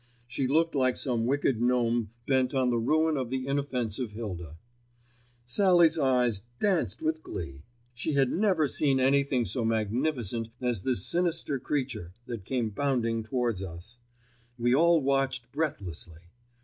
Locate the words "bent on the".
2.25-2.79